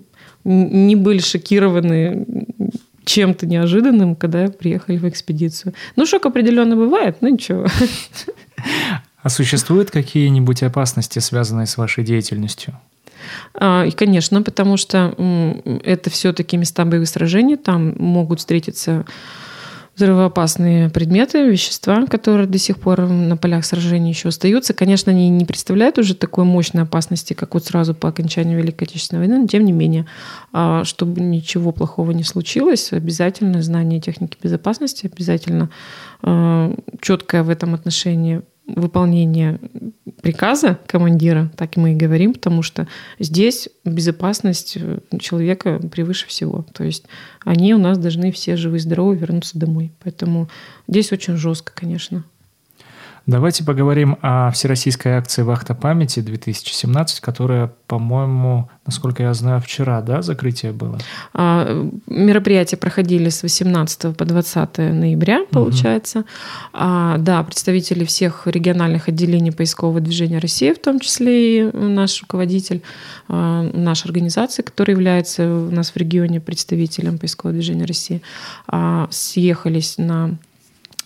не 0.47 0.95
были 0.95 1.19
шокированы 1.19 2.25
чем-то 3.05 3.45
неожиданным, 3.45 4.15
когда 4.15 4.47
приехали 4.47 4.97
в 4.97 5.07
экспедицию. 5.07 5.73
Ну, 5.95 6.05
шок 6.05 6.25
определенно 6.25 6.75
бывает, 6.75 7.17
но 7.21 7.29
ничего. 7.29 7.67
А 9.21 9.29
существуют 9.29 9.91
какие-нибудь 9.91 10.63
опасности, 10.63 11.19
связанные 11.19 11.67
с 11.67 11.77
вашей 11.77 12.03
деятельностью? 12.03 12.79
А, 13.53 13.83
и, 13.85 13.91
конечно, 13.91 14.41
потому 14.41 14.77
что 14.77 15.15
это 15.83 16.09
все-таки 16.09 16.55
места 16.55 16.85
боевых 16.85 17.09
сражений, 17.09 17.57
там 17.57 17.95
могут 17.97 18.39
встретиться 18.39 19.05
взрывоопасные 19.97 20.89
предметы, 20.89 21.49
вещества, 21.49 22.05
которые 22.05 22.45
до 22.45 22.59
сих 22.59 22.77
пор 22.77 23.01
на 23.01 23.35
полях 23.35 23.65
сражений 23.65 24.11
еще 24.11 24.29
остаются. 24.29 24.75
Конечно, 24.75 25.11
они 25.11 25.27
не 25.29 25.43
представляют 25.43 25.97
уже 25.97 26.13
такой 26.13 26.45
мощной 26.45 26.83
опасности, 26.83 27.33
как 27.33 27.55
вот 27.55 27.65
сразу 27.65 27.95
по 27.95 28.09
окончанию 28.09 28.59
Великой 28.59 28.83
Отечественной 28.83 29.25
войны, 29.25 29.39
но 29.41 29.47
тем 29.47 29.65
не 29.65 29.71
менее, 29.71 30.05
а, 30.53 30.83
чтобы 30.83 31.21
ничего 31.21 31.71
плохого 31.71 32.11
не 32.11 32.23
случилось, 32.23 32.93
обязательно 32.93 33.63
знание 33.63 33.99
техники 33.99 34.37
безопасности, 34.41 35.09
обязательно 35.11 35.71
а, 36.21 36.75
четкое 37.01 37.41
в 37.41 37.49
этом 37.49 37.73
отношении 37.73 38.43
выполнение 38.67 39.59
приказа 40.21 40.77
командира, 40.87 41.51
так 41.55 41.77
мы 41.77 41.93
и 41.93 41.95
говорим, 41.95 42.33
потому 42.33 42.61
что 42.61 42.87
здесь 43.17 43.69
безопасность 43.85 44.77
э, 44.77 44.99
человека 45.19 45.79
превыше 45.91 46.27
всего. 46.27 46.65
То 46.73 46.83
есть 46.83 47.05
они 47.45 47.73
у 47.73 47.77
нас 47.77 47.97
должны 47.97 48.31
все 48.31 48.57
живы 48.57 48.77
и 48.77 48.79
здоровы 48.79 49.15
вернуться 49.15 49.57
домой. 49.57 49.93
Поэтому 50.03 50.49
здесь 50.87 51.11
очень 51.11 51.37
жестко, 51.37 51.71
конечно. 51.73 52.25
Давайте 53.27 53.65
поговорим 53.65 54.17
о 54.21 54.51
всероссийской 54.51 55.17
акции 55.17 55.41
«Вахта 55.41 55.75
памяти» 55.75 56.21
2017, 56.21 57.19
которая, 57.19 57.73
по-моему, 57.87 58.69
насколько 58.85 59.21
я 59.21 59.33
знаю, 59.33 59.59
вчера, 59.59 60.01
да, 60.01 60.21
закрытие 60.21 60.71
было? 60.71 60.97
А, 61.33 61.89
мероприятия 62.07 62.77
проходили 62.77 63.27
с 63.27 63.43
18 63.43 64.15
по 64.15 64.23
20 64.23 64.77
ноября, 64.77 65.41
получается. 65.51 66.19
Угу. 66.19 66.27
А, 66.71 67.17
да, 67.17 67.43
представители 67.43 68.05
всех 68.05 68.47
региональных 68.47 69.09
отделений 69.09 69.51
поискового 69.51 69.99
движения 69.99 70.39
России, 70.39 70.71
в 70.71 70.79
том 70.79 71.01
числе 71.01 71.59
и 71.59 71.71
наш 71.73 72.21
руководитель 72.21 72.81
а, 73.27 73.69
нашей 73.73 74.05
организации, 74.05 74.61
который 74.61 74.91
является 74.91 75.43
у 75.43 75.69
нас 75.69 75.91
в 75.91 75.97
регионе 75.97 76.39
представителем 76.39 77.17
поискового 77.17 77.55
движения 77.55 77.83
России, 77.83 78.21
а, 78.67 79.09
съехались 79.11 79.97
на 79.97 80.37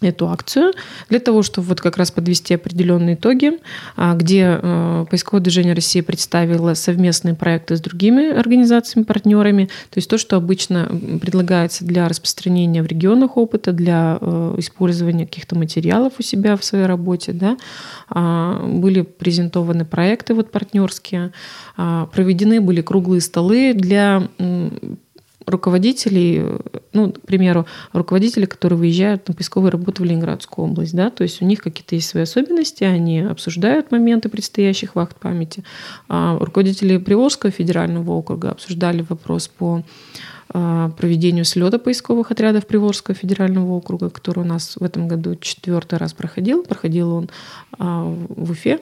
эту 0.10 0.30
акцию 0.30 0.74
для 1.10 1.20
того, 1.20 1.44
чтобы 1.44 1.68
вот 1.68 1.82
как 1.82 1.98
раз 1.98 2.12
подвести 2.12 2.56
определенные 2.56 3.16
итоги, 3.16 3.60
а, 3.96 4.16
где 4.16 4.60
э, 4.62 5.06
поисковое 5.10 5.42
движение 5.42 5.74
России 5.74 6.02
представило 6.02 6.74
совместные 6.74 7.36
проекты 7.36 7.76
с 7.76 7.82
другими 7.82 8.32
организациями, 8.32 9.06
партнерами, 9.06 9.66
то 9.66 9.98
есть 9.98 10.10
то, 10.10 10.18
что 10.18 10.38
обычно 10.38 10.90
предлагается 11.22 11.86
для 11.86 12.08
распространения 12.08 12.82
в 12.82 12.88
регионах 12.88 13.38
опыта, 13.38 13.72
для 13.72 14.18
э, 14.20 14.56
использования 14.58 15.26
каких-то 15.26 15.56
материалов 15.56 16.14
у 16.20 16.24
себя 16.24 16.58
в 16.58 16.64
своей 16.64 16.86
работе, 16.86 17.34
да, 17.34 17.58
а, 18.10 18.66
были 18.66 19.02
презентованы 19.02 19.86
проекты 19.86 20.34
вот 20.34 20.52
партнерские, 20.52 21.32
а, 21.78 22.08
проведены 22.08 22.62
были 22.62 22.82
круглые 22.82 23.22
столы 23.22 23.74
для 23.74 24.28
руководителей, 25.52 26.44
ну, 26.94 27.12
к 27.12 27.22
примеру, 27.22 27.66
руководители, 27.94 28.46
которые 28.46 28.80
выезжают 28.80 29.28
на 29.28 29.34
поисковые 29.34 29.72
работы 29.72 30.02
в 30.02 30.06
Ленинградскую 30.06 30.68
область, 30.68 30.96
да, 30.96 31.10
то 31.10 31.24
есть 31.24 31.42
у 31.42 31.46
них 31.46 31.62
какие-то 31.62 31.96
есть 31.96 32.10
свои 32.10 32.24
особенности, 32.24 32.84
они 32.84 33.20
обсуждают 33.20 33.92
моменты 33.92 34.30
предстоящих 34.30 34.96
вахт 34.96 35.18
памяти. 35.20 35.64
А 36.08 36.38
руководители 36.40 36.98
Приволжского 36.98 37.52
федерального 37.52 38.12
округа 38.12 38.52
обсуждали 38.52 39.06
вопрос 39.08 39.48
по 39.48 39.84
а, 40.54 40.90
проведению 40.90 41.46
слета 41.46 41.80
поисковых 41.80 42.32
отрядов 42.32 42.68
Приволжского 42.68 43.16
федерального 43.16 43.72
округа, 43.72 44.10
который 44.10 44.40
у 44.40 44.48
нас 44.48 44.76
в 44.76 44.84
этом 44.84 45.08
году 45.08 45.36
четвертый 45.36 45.98
раз 45.98 46.14
проходил. 46.14 46.64
Проходил 46.64 47.14
он 47.14 47.30
а, 47.78 48.04
в 48.04 48.52
Уфе, 48.52 48.80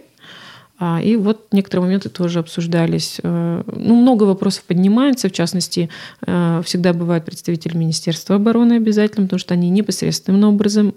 и 1.02 1.18
вот 1.18 1.48
некоторые 1.52 1.86
моменты 1.86 2.10
тоже 2.10 2.40
обсуждались. 2.40 3.20
Э, 3.22 3.64
ну, 3.66 3.96
много 3.96 4.24
вопросов 4.24 4.64
поднимается, 4.64 5.28
в 5.28 5.32
частности, 5.32 5.90
э, 6.26 6.62
всегда 6.66 6.94
бывают 6.94 7.26
представители 7.26 7.76
Министерства 7.76 8.36
обороны 8.38 8.74
обязательно, 8.74 9.26
потому 9.26 9.40
что 9.40 9.54
они 9.54 9.70
непосредственным 9.70 10.54
образом 10.54 10.96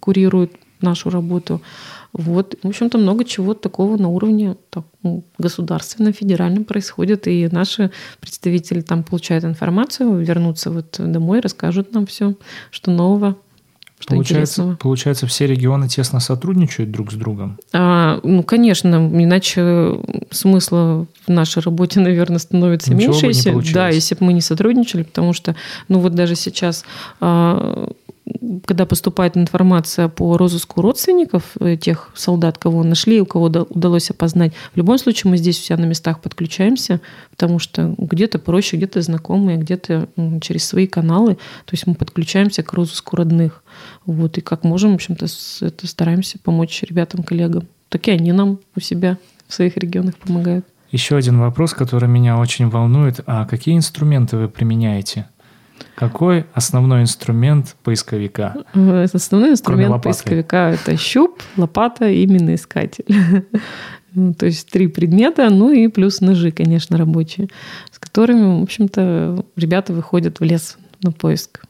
курируют 0.00 0.52
нашу 0.80 1.10
работу. 1.10 1.60
Вот, 2.12 2.54
в 2.62 2.68
общем-то, 2.68 2.96
много 2.96 3.24
чего 3.24 3.52
такого 3.52 3.98
на 3.98 4.08
уровне 4.08 4.56
так, 4.70 4.84
ну, 5.02 5.24
государственном, 5.36 6.14
федеральном 6.14 6.64
происходит, 6.64 7.28
и 7.28 7.48
наши 7.52 7.90
представители 8.20 8.80
там 8.80 9.02
получают 9.02 9.44
информацию, 9.44 10.16
вернутся 10.16 10.70
вот 10.70 10.96
домой, 10.98 11.40
расскажут 11.40 11.92
нам 11.92 12.06
все, 12.06 12.34
что 12.70 12.90
нового 12.90 13.36
что 13.98 14.14
получается, 14.14 14.76
получается, 14.80 15.26
все 15.26 15.46
регионы 15.46 15.88
тесно 15.88 16.20
сотрудничают 16.20 16.90
друг 16.90 17.10
с 17.10 17.14
другом? 17.14 17.58
А, 17.72 18.20
ну, 18.22 18.42
конечно, 18.42 18.96
иначе 18.96 19.98
смысла 20.30 21.06
в 21.26 21.30
нашей 21.30 21.62
работе, 21.62 22.00
наверное, 22.00 22.38
становится 22.38 22.94
Ничего 22.94 23.12
меньше, 23.12 23.26
если, 23.26 23.72
да, 23.72 23.88
если 23.88 24.14
бы 24.14 24.26
мы 24.26 24.32
не 24.32 24.40
сотрудничали, 24.40 25.02
потому 25.02 25.32
что, 25.32 25.56
ну 25.88 25.98
вот 25.98 26.14
даже 26.14 26.36
сейчас 26.36 26.84
а, 27.20 27.90
когда 28.64 28.86
поступает 28.86 29.36
информация 29.36 30.08
по 30.08 30.36
розыску 30.36 30.82
родственников 30.82 31.42
э, 31.60 31.76
тех 31.76 32.10
солдат, 32.14 32.58
кого 32.58 32.82
нашли, 32.84 33.20
у 33.20 33.26
кого 33.26 33.46
удалось 33.46 34.10
опознать, 34.10 34.52
в 34.72 34.76
любом 34.76 34.98
случае 34.98 35.30
мы 35.30 35.36
здесь 35.36 35.58
все 35.58 35.76
на 35.76 35.84
местах 35.84 36.20
подключаемся, 36.20 37.00
потому 37.30 37.58
что 37.58 37.94
где-то 37.98 38.38
проще, 38.38 38.76
где-то 38.76 39.02
знакомые, 39.02 39.58
где-то 39.58 40.08
через 40.40 40.64
свои 40.64 40.86
каналы. 40.86 41.34
То 41.34 41.72
есть 41.72 41.86
мы 41.86 41.94
подключаемся 41.94 42.62
к 42.62 42.72
розыску 42.72 43.16
родных. 43.16 43.62
Вот, 44.06 44.38
и 44.38 44.40
как 44.40 44.64
можем, 44.64 44.92
в 44.92 44.94
общем-то, 44.94 45.26
это 45.60 45.86
стараемся 45.86 46.38
помочь 46.38 46.82
ребятам, 46.82 47.22
коллегам. 47.22 47.66
Так 47.88 48.08
и 48.08 48.10
они 48.10 48.32
нам 48.32 48.58
у 48.76 48.80
себя 48.80 49.18
в 49.46 49.54
своих 49.54 49.76
регионах 49.76 50.16
помогают. 50.16 50.66
Еще 50.90 51.16
один 51.16 51.38
вопрос, 51.38 51.74
который 51.74 52.08
меня 52.08 52.38
очень 52.38 52.68
волнует. 52.68 53.20
А 53.26 53.44
какие 53.46 53.76
инструменты 53.76 54.36
вы 54.36 54.48
применяете? 54.48 55.26
Какой 55.94 56.46
основной 56.54 57.02
инструмент 57.02 57.76
поисковика? 57.82 58.54
Основной 59.12 59.50
инструмент 59.50 60.02
поисковика– 60.02 60.70
это 60.74 60.96
щуп, 60.96 61.42
лопата 61.56 62.08
и 62.08 62.26
миноискатель. 62.26 63.04
Ну, 64.14 64.32
то 64.32 64.46
есть 64.46 64.70
три 64.70 64.88
предмета, 64.88 65.48
ну 65.50 65.70
и 65.70 65.86
плюс 65.88 66.22
ножи, 66.22 66.50
конечно, 66.50 66.96
рабочие, 66.96 67.48
с 67.92 67.98
которыми, 67.98 68.58
в 68.58 68.62
общем-то, 68.62 69.44
ребята 69.54 69.92
выходят 69.92 70.40
в 70.40 70.44
лес 70.44 70.78
на 71.02 71.12
поиск. 71.12 71.60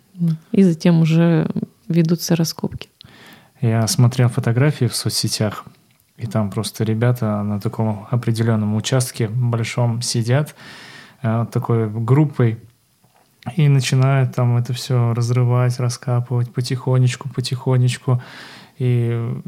И 0.52 0.62
затем 0.62 1.00
уже 1.00 1.50
ведутся 1.88 2.36
раскопки. 2.36 2.88
Я 3.60 3.86
смотрел 3.88 4.28
фотографии 4.28 4.86
в 4.86 4.94
соцсетях, 4.94 5.64
и 6.16 6.26
там 6.26 6.50
просто 6.50 6.84
ребята 6.84 7.42
на 7.42 7.60
таком 7.60 8.06
определенном 8.10 8.76
участке 8.76 9.28
большом 9.28 10.00
сидят, 10.00 10.54
э, 11.22 11.46
такой 11.52 11.90
группой 11.90 12.58
и 13.56 13.68
начинают 13.68 14.34
там 14.34 14.56
это 14.56 14.72
все 14.72 15.12
разрывать, 15.14 15.78
раскапывать 15.78 16.52
потихонечку, 16.52 17.28
потихонечку. 17.28 18.22
И 18.78 19.40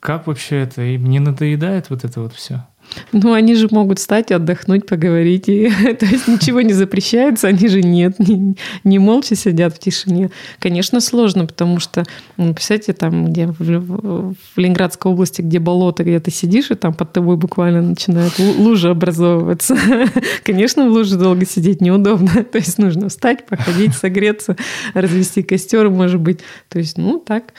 как 0.00 0.26
вообще 0.26 0.62
это? 0.62 0.82
Им 0.82 1.06
не 1.06 1.20
надоедает 1.20 1.90
вот 1.90 2.04
это 2.04 2.20
вот 2.20 2.32
все? 2.32 2.66
Ну, 3.12 3.32
они 3.32 3.54
же 3.54 3.68
могут 3.70 3.98
встать, 3.98 4.32
отдохнуть, 4.32 4.86
поговорить. 4.86 5.48
И, 5.48 5.70
то 5.98 6.06
есть 6.06 6.28
ничего 6.28 6.60
не 6.60 6.72
запрещается, 6.72 7.48
они 7.48 7.68
же 7.68 7.82
нет, 7.82 8.18
не, 8.18 8.56
не 8.84 8.98
молча 8.98 9.34
сидят 9.34 9.74
в 9.74 9.78
тишине. 9.78 10.30
Конечно, 10.58 11.00
сложно, 11.00 11.46
потому 11.46 11.80
что, 11.80 12.04
ну, 12.36 12.54
представьте, 12.54 12.92
там, 12.92 13.32
где 13.32 13.46
в, 13.46 13.58
в, 13.58 14.34
в 14.34 14.58
Ленинградской 14.58 15.10
области, 15.12 15.42
где 15.42 15.58
болото, 15.58 16.04
где 16.04 16.20
ты 16.20 16.30
сидишь, 16.30 16.70
и 16.70 16.74
там 16.74 16.94
под 16.94 17.12
тобой 17.12 17.36
буквально 17.36 17.82
начинает 17.82 18.38
лужа 18.38 18.90
образовываться. 18.90 19.76
Конечно, 20.44 20.88
в 20.88 20.92
луже 20.92 21.16
долго 21.16 21.46
сидеть 21.46 21.80
неудобно. 21.80 22.44
То 22.52 22.58
есть 22.58 22.78
нужно 22.78 23.08
встать, 23.08 23.46
походить, 23.46 23.94
согреться, 23.94 24.56
развести 24.94 25.42
костер, 25.42 25.88
может 25.90 26.20
быть. 26.20 26.40
То 26.68 26.78
есть, 26.78 26.98
ну, 26.98 27.18
так, 27.18 27.54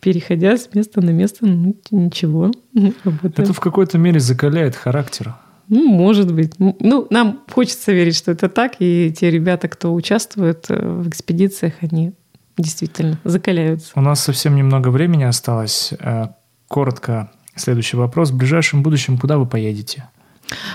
переходя 0.00 0.56
с 0.56 0.68
места 0.74 1.00
на 1.00 1.10
место, 1.10 1.46
ну, 1.46 1.76
ничего. 1.90 2.50
Это 3.22 3.52
в 3.52 3.60
какой-то 3.60 3.98
мере 3.98 4.20
закаляет 4.20 4.76
характер. 4.76 5.34
Ну, 5.68 5.86
может 5.86 6.32
быть. 6.32 6.54
Ну, 6.58 7.06
нам 7.10 7.40
хочется 7.50 7.92
верить, 7.92 8.16
что 8.16 8.30
это 8.30 8.48
так, 8.48 8.76
и 8.78 9.12
те 9.14 9.30
ребята, 9.30 9.68
кто 9.68 9.92
участвует 9.92 10.64
э, 10.70 10.74
в 10.74 11.08
экспедициях, 11.08 11.74
они 11.82 12.14
действительно 12.56 13.18
закаляются. 13.24 13.92
У 13.94 14.00
нас 14.00 14.20
совсем 14.20 14.56
немного 14.56 14.88
времени 14.88 15.24
осталось. 15.24 15.92
Э, 16.00 16.28
коротко 16.68 17.30
следующий 17.54 17.96
вопрос. 17.96 18.30
В 18.30 18.36
ближайшем 18.36 18.82
будущем 18.82 19.18
куда 19.18 19.36
вы 19.36 19.46
поедете? 19.46 20.08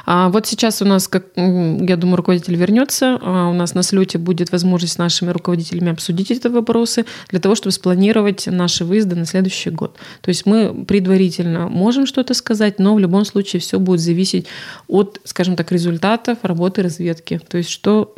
А 0.05 0.29
вот 0.29 0.45
сейчас 0.45 0.81
у 0.81 0.85
нас, 0.85 1.07
как 1.07 1.27
я 1.35 1.97
думаю, 1.97 2.17
руководитель 2.17 2.55
вернется. 2.55 3.19
А 3.21 3.49
у 3.49 3.53
нас 3.53 3.73
на 3.73 3.83
слете 3.83 4.17
будет 4.17 4.51
возможность 4.51 4.93
с 4.93 4.97
нашими 4.97 5.31
руководителями 5.31 5.91
обсудить 5.91 6.31
эти 6.31 6.47
вопросы 6.47 7.05
для 7.29 7.39
того, 7.39 7.55
чтобы 7.55 7.71
спланировать 7.71 8.47
наши 8.47 8.85
выезды 8.85 9.15
на 9.15 9.25
следующий 9.25 9.69
год. 9.69 9.97
То 10.21 10.29
есть 10.29 10.45
мы 10.45 10.85
предварительно 10.85 11.67
можем 11.67 12.05
что-то 12.05 12.33
сказать, 12.33 12.79
но 12.79 12.95
в 12.95 12.99
любом 12.99 13.25
случае 13.25 13.59
все 13.59 13.79
будет 13.79 13.99
зависеть 13.99 14.47
от, 14.87 15.19
скажем 15.23 15.55
так, 15.55 15.71
результатов 15.71 16.39
работы 16.43 16.83
разведки. 16.83 17.39
То 17.47 17.57
есть 17.57 17.69
что 17.69 18.13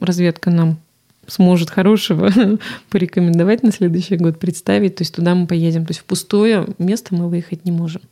разведка 0.00 0.50
нам 0.50 0.78
сможет 1.26 1.70
хорошего 1.70 2.30
порекомендовать 2.90 3.62
на 3.62 3.72
следующий 3.72 4.16
год, 4.16 4.38
представить, 4.38 4.96
то 4.96 5.02
есть 5.02 5.14
туда 5.14 5.34
мы 5.34 5.46
поедем. 5.46 5.86
То 5.86 5.90
есть 5.90 6.00
в 6.00 6.04
пустое 6.04 6.66
место 6.78 7.14
мы 7.14 7.28
выехать 7.28 7.64
не 7.64 7.72
можем. 7.72 8.02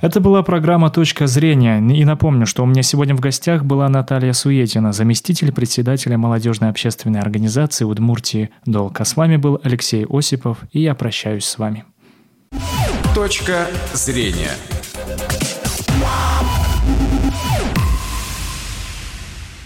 Это 0.00 0.20
была 0.20 0.42
программа 0.42 0.88
«Точка 0.88 1.26
зрения». 1.26 1.78
И 1.78 2.04
напомню, 2.06 2.46
что 2.46 2.62
у 2.62 2.66
меня 2.66 2.82
сегодня 2.82 3.14
в 3.14 3.20
гостях 3.20 3.64
была 3.64 3.86
Наталья 3.90 4.32
Суетина, 4.32 4.92
заместитель 4.92 5.52
председателя 5.52 6.16
молодежной 6.16 6.70
общественной 6.70 7.20
организации 7.20 7.84
Удмуртии 7.84 8.48
«Долг». 8.64 8.98
А 9.02 9.04
с 9.04 9.14
вами 9.16 9.36
был 9.36 9.60
Алексей 9.62 10.06
Осипов, 10.08 10.58
и 10.72 10.80
я 10.80 10.94
прощаюсь 10.94 11.44
с 11.44 11.58
вами. 11.58 11.84
«Точка 13.14 13.66
зрения». 13.92 14.52